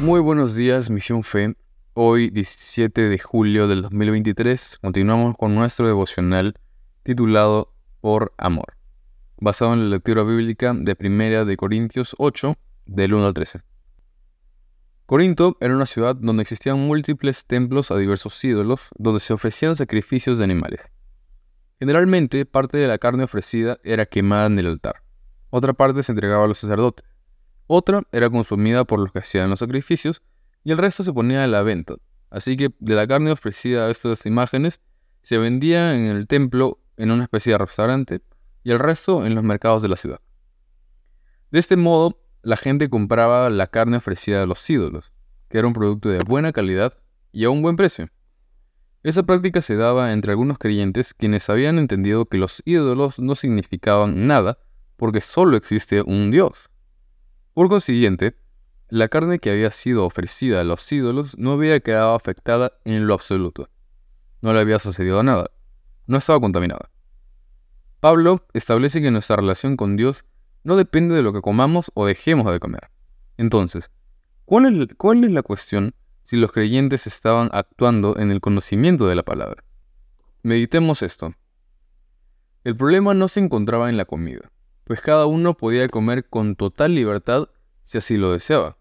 Muy 0.00 0.20
buenos 0.20 0.54
días, 0.54 0.90
Misión 0.90 1.24
Fe. 1.24 1.56
Hoy, 1.92 2.30
17 2.30 3.08
de 3.08 3.18
julio 3.18 3.66
del 3.66 3.82
2023, 3.82 4.78
continuamos 4.80 5.36
con 5.36 5.56
nuestro 5.56 5.88
devocional 5.88 6.54
titulado 7.02 7.74
Por 8.00 8.32
Amor, 8.38 8.76
basado 9.38 9.72
en 9.72 9.80
la 9.80 9.96
lectura 9.96 10.22
bíblica 10.22 10.72
de 10.72 10.94
Primera 10.94 11.44
de 11.44 11.56
Corintios 11.56 12.14
8, 12.18 12.56
del 12.86 13.14
1 13.14 13.26
al 13.26 13.34
13. 13.34 13.62
Corinto 15.06 15.56
era 15.60 15.74
una 15.74 15.86
ciudad 15.86 16.14
donde 16.14 16.42
existían 16.42 16.78
múltiples 16.78 17.44
templos 17.44 17.90
a 17.90 17.96
diversos 17.96 18.44
ídolos, 18.44 18.82
donde 18.96 19.18
se 19.18 19.32
ofrecían 19.32 19.74
sacrificios 19.74 20.38
de 20.38 20.44
animales. 20.44 20.92
Generalmente, 21.80 22.46
parte 22.46 22.78
de 22.78 22.86
la 22.86 22.98
carne 22.98 23.24
ofrecida 23.24 23.78
era 23.82 24.06
quemada 24.06 24.46
en 24.46 24.60
el 24.60 24.66
altar. 24.68 25.02
Otra 25.50 25.72
parte 25.72 26.04
se 26.04 26.12
entregaba 26.12 26.44
a 26.44 26.48
los 26.48 26.58
sacerdotes. 26.58 27.04
Otra 27.70 28.02
era 28.12 28.30
consumida 28.30 28.84
por 28.84 28.98
los 28.98 29.12
que 29.12 29.18
hacían 29.18 29.50
los 29.50 29.58
sacrificios 29.58 30.22
y 30.64 30.72
el 30.72 30.78
resto 30.78 31.04
se 31.04 31.12
ponía 31.12 31.44
a 31.44 31.46
la 31.46 31.60
venta. 31.60 31.96
Así 32.30 32.56
que 32.56 32.70
de 32.78 32.94
la 32.94 33.06
carne 33.06 33.30
ofrecida 33.30 33.86
a 33.86 33.90
estas 33.90 34.24
imágenes 34.24 34.80
se 35.20 35.36
vendía 35.36 35.94
en 35.94 36.06
el 36.06 36.26
templo 36.26 36.80
en 36.96 37.10
una 37.10 37.24
especie 37.24 37.52
de 37.52 37.58
restaurante 37.58 38.22
y 38.64 38.70
el 38.70 38.78
resto 38.78 39.26
en 39.26 39.34
los 39.34 39.44
mercados 39.44 39.82
de 39.82 39.88
la 39.88 39.96
ciudad. 39.96 40.18
De 41.50 41.58
este 41.58 41.76
modo, 41.76 42.18
la 42.42 42.56
gente 42.56 42.88
compraba 42.88 43.50
la 43.50 43.66
carne 43.66 43.98
ofrecida 43.98 44.42
a 44.42 44.46
los 44.46 44.68
ídolos, 44.70 45.12
que 45.50 45.58
era 45.58 45.66
un 45.66 45.74
producto 45.74 46.08
de 46.08 46.20
buena 46.20 46.52
calidad 46.52 46.94
y 47.32 47.44
a 47.44 47.50
un 47.50 47.60
buen 47.60 47.76
precio. 47.76 48.08
Esa 49.02 49.24
práctica 49.24 49.60
se 49.60 49.76
daba 49.76 50.14
entre 50.14 50.32
algunos 50.32 50.56
creyentes 50.56 51.12
quienes 51.12 51.50
habían 51.50 51.78
entendido 51.78 52.24
que 52.24 52.38
los 52.38 52.62
ídolos 52.64 53.18
no 53.18 53.34
significaban 53.34 54.26
nada 54.26 54.58
porque 54.96 55.20
solo 55.20 55.58
existe 55.58 56.00
un 56.00 56.30
Dios. 56.30 56.67
Por 57.58 57.68
consiguiente, 57.68 58.36
la 58.88 59.08
carne 59.08 59.40
que 59.40 59.50
había 59.50 59.72
sido 59.72 60.04
ofrecida 60.04 60.60
a 60.60 60.64
los 60.64 60.92
ídolos 60.92 61.36
no 61.38 61.54
había 61.54 61.80
quedado 61.80 62.14
afectada 62.14 62.74
en 62.84 63.08
lo 63.08 63.14
absoluto. 63.14 63.68
No 64.40 64.52
le 64.52 64.60
había 64.60 64.78
sucedido 64.78 65.24
nada. 65.24 65.50
No 66.06 66.18
estaba 66.18 66.38
contaminada. 66.38 66.88
Pablo 67.98 68.46
establece 68.54 69.02
que 69.02 69.10
nuestra 69.10 69.34
relación 69.34 69.76
con 69.76 69.96
Dios 69.96 70.24
no 70.62 70.76
depende 70.76 71.16
de 71.16 71.22
lo 71.22 71.32
que 71.32 71.40
comamos 71.40 71.90
o 71.94 72.06
dejemos 72.06 72.48
de 72.52 72.60
comer. 72.60 72.90
Entonces, 73.38 73.90
¿cuál 74.44 74.66
es, 74.66 74.94
¿cuál 74.96 75.24
es 75.24 75.32
la 75.32 75.42
cuestión 75.42 75.96
si 76.22 76.36
los 76.36 76.52
creyentes 76.52 77.08
estaban 77.08 77.50
actuando 77.52 78.18
en 78.20 78.30
el 78.30 78.40
conocimiento 78.40 79.08
de 79.08 79.16
la 79.16 79.24
palabra? 79.24 79.64
Meditemos 80.44 81.02
esto. 81.02 81.34
El 82.62 82.76
problema 82.76 83.14
no 83.14 83.26
se 83.26 83.40
encontraba 83.40 83.88
en 83.88 83.96
la 83.96 84.04
comida 84.04 84.48
pues 84.88 85.02
cada 85.02 85.26
uno 85.26 85.52
podía 85.52 85.86
comer 85.86 86.26
con 86.26 86.56
total 86.56 86.94
libertad 86.94 87.50
si 87.82 87.98
así 87.98 88.16
lo 88.16 88.32
deseaba. 88.32 88.78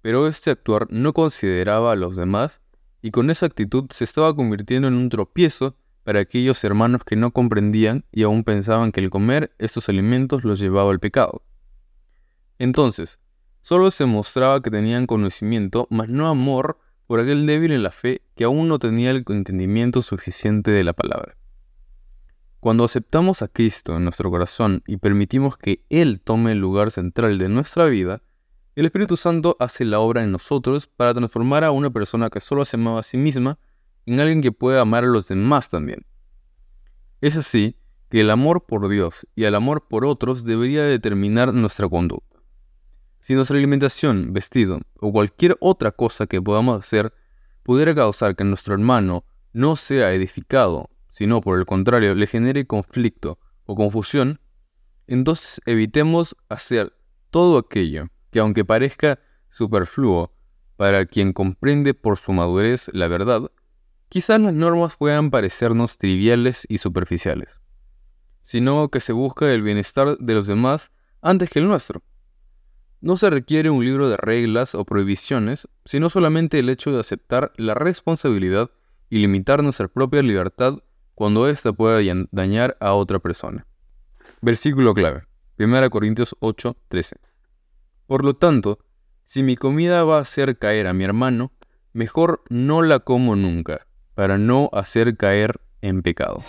Pero 0.00 0.28
este 0.28 0.52
actuar 0.52 0.86
no 0.90 1.12
consideraba 1.12 1.90
a 1.90 1.96
los 1.96 2.14
demás 2.14 2.60
y 3.02 3.10
con 3.10 3.28
esa 3.28 3.46
actitud 3.46 3.86
se 3.90 4.04
estaba 4.04 4.32
convirtiendo 4.36 4.86
en 4.86 4.94
un 4.94 5.08
tropiezo 5.08 5.74
para 6.04 6.20
aquellos 6.20 6.62
hermanos 6.62 7.02
que 7.02 7.16
no 7.16 7.32
comprendían 7.32 8.04
y 8.12 8.22
aún 8.22 8.44
pensaban 8.44 8.92
que 8.92 9.00
el 9.00 9.10
comer 9.10 9.52
estos 9.58 9.88
alimentos 9.88 10.44
los 10.44 10.60
llevaba 10.60 10.92
al 10.92 11.00
pecado. 11.00 11.42
Entonces, 12.60 13.18
solo 13.60 13.90
se 13.90 14.06
mostraba 14.06 14.62
que 14.62 14.70
tenían 14.70 15.08
conocimiento, 15.08 15.88
mas 15.90 16.08
no 16.08 16.28
amor 16.28 16.78
por 17.08 17.18
aquel 17.18 17.44
débil 17.44 17.72
en 17.72 17.82
la 17.82 17.90
fe 17.90 18.22
que 18.36 18.44
aún 18.44 18.68
no 18.68 18.78
tenía 18.78 19.10
el 19.10 19.24
entendimiento 19.26 20.00
suficiente 20.00 20.70
de 20.70 20.84
la 20.84 20.92
palabra. 20.92 21.37
Cuando 22.60 22.82
aceptamos 22.82 23.42
a 23.42 23.48
Cristo 23.48 23.96
en 23.96 24.02
nuestro 24.02 24.30
corazón 24.32 24.82
y 24.84 24.96
permitimos 24.96 25.56
que 25.56 25.84
Él 25.90 26.20
tome 26.20 26.50
el 26.52 26.58
lugar 26.58 26.90
central 26.90 27.38
de 27.38 27.48
nuestra 27.48 27.84
vida, 27.84 28.20
el 28.74 28.84
Espíritu 28.84 29.16
Santo 29.16 29.56
hace 29.60 29.84
la 29.84 30.00
obra 30.00 30.24
en 30.24 30.32
nosotros 30.32 30.88
para 30.88 31.14
transformar 31.14 31.62
a 31.62 31.70
una 31.70 31.90
persona 31.90 32.30
que 32.30 32.40
solo 32.40 32.64
se 32.64 32.76
amaba 32.76 32.98
a 32.98 33.04
sí 33.04 33.16
misma 33.16 33.60
en 34.06 34.18
alguien 34.18 34.42
que 34.42 34.50
pueda 34.50 34.80
amar 34.80 35.04
a 35.04 35.06
los 35.06 35.28
demás 35.28 35.68
también. 35.68 36.04
Es 37.20 37.36
así 37.36 37.76
que 38.10 38.22
el 38.22 38.30
amor 38.30 38.66
por 38.66 38.88
Dios 38.88 39.24
y 39.36 39.44
el 39.44 39.54
amor 39.54 39.86
por 39.86 40.04
otros 40.04 40.44
debería 40.44 40.82
determinar 40.82 41.54
nuestra 41.54 41.88
conducta. 41.88 42.40
Si 43.20 43.34
nuestra 43.34 43.56
alimentación, 43.56 44.32
vestido 44.32 44.80
o 44.98 45.12
cualquier 45.12 45.56
otra 45.60 45.92
cosa 45.92 46.26
que 46.26 46.42
podamos 46.42 46.76
hacer 46.78 47.12
pudiera 47.62 47.94
causar 47.94 48.34
que 48.34 48.42
nuestro 48.42 48.74
hermano 48.74 49.24
no 49.52 49.76
sea 49.76 50.12
edificado 50.12 50.90
sino 51.08 51.40
por 51.40 51.58
el 51.58 51.66
contrario 51.66 52.14
le 52.14 52.26
genere 52.26 52.66
conflicto 52.66 53.38
o 53.64 53.74
confusión, 53.74 54.40
entonces 55.06 55.60
evitemos 55.66 56.36
hacer 56.48 56.92
todo 57.30 57.58
aquello 57.58 58.08
que 58.30 58.40
aunque 58.40 58.64
parezca 58.64 59.18
superfluo 59.50 60.32
para 60.76 61.06
quien 61.06 61.32
comprende 61.32 61.94
por 61.94 62.18
su 62.18 62.32
madurez 62.32 62.90
la 62.92 63.08
verdad, 63.08 63.50
quizás 64.08 64.40
las 64.40 64.52
normas 64.52 64.96
puedan 64.96 65.30
parecernos 65.30 65.98
triviales 65.98 66.66
y 66.68 66.78
superficiales, 66.78 67.60
sino 68.42 68.88
que 68.88 69.00
se 69.00 69.12
busca 69.12 69.52
el 69.52 69.62
bienestar 69.62 70.18
de 70.18 70.34
los 70.34 70.46
demás 70.46 70.92
antes 71.20 71.50
que 71.50 71.58
el 71.58 71.68
nuestro. 71.68 72.02
No 73.00 73.16
se 73.16 73.30
requiere 73.30 73.70
un 73.70 73.84
libro 73.84 74.08
de 74.08 74.16
reglas 74.16 74.74
o 74.74 74.84
prohibiciones, 74.84 75.68
sino 75.84 76.10
solamente 76.10 76.58
el 76.58 76.68
hecho 76.68 76.90
de 76.90 77.00
aceptar 77.00 77.52
la 77.56 77.74
responsabilidad 77.74 78.70
y 79.08 79.18
limitar 79.18 79.62
nuestra 79.62 79.88
propia 79.88 80.22
libertad 80.22 80.78
cuando 81.18 81.48
ésta 81.48 81.72
pueda 81.72 82.00
dañar 82.30 82.76
a 82.78 82.92
otra 82.92 83.18
persona. 83.18 83.66
Versículo 84.40 84.94
clave. 84.94 85.24
1 85.58 85.90
Corintios 85.90 86.36
8, 86.38 86.76
13. 86.86 87.16
Por 88.06 88.24
lo 88.24 88.36
tanto, 88.36 88.78
si 89.24 89.42
mi 89.42 89.56
comida 89.56 90.04
va 90.04 90.18
a 90.18 90.20
hacer 90.20 90.58
caer 90.58 90.86
a 90.86 90.92
mi 90.92 91.02
hermano, 91.02 91.50
mejor 91.92 92.44
no 92.50 92.82
la 92.82 93.00
como 93.00 93.34
nunca, 93.34 93.88
para 94.14 94.38
no 94.38 94.70
hacer 94.72 95.16
caer 95.16 95.60
en 95.82 96.02
pecado. 96.02 96.44